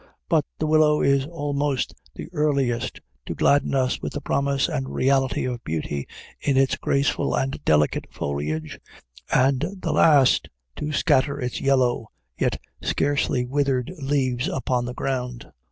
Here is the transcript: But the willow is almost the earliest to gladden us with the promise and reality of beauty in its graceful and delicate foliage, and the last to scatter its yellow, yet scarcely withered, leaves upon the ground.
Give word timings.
But 0.29 0.45
the 0.57 0.65
willow 0.65 1.01
is 1.03 1.27
almost 1.27 1.93
the 2.15 2.27
earliest 2.33 3.01
to 3.27 3.35
gladden 3.35 3.75
us 3.75 4.01
with 4.01 4.13
the 4.13 4.19
promise 4.21 4.67
and 4.67 4.89
reality 4.89 5.45
of 5.45 5.63
beauty 5.63 6.07
in 6.39 6.57
its 6.57 6.75
graceful 6.75 7.35
and 7.35 7.63
delicate 7.65 8.05
foliage, 8.09 8.79
and 9.31 9.63
the 9.79 9.93
last 9.93 10.49
to 10.77 10.91
scatter 10.91 11.39
its 11.39 11.61
yellow, 11.61 12.07
yet 12.35 12.59
scarcely 12.81 13.45
withered, 13.45 13.91
leaves 13.99 14.47
upon 14.47 14.85
the 14.85 14.95
ground. 14.95 15.51